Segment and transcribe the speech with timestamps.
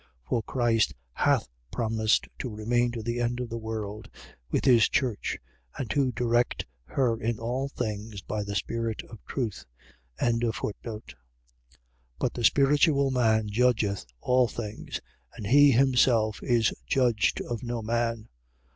[0.27, 4.09] For Christ hath promised to remain to the end of the world
[4.49, 5.37] with his church,
[5.77, 9.63] and to direct her in all things by the Spirit of truth.
[10.19, 11.13] 2:15.
[12.17, 15.01] But the spiritual man judgeth all things:
[15.35, 18.27] and he himself is judged of no man.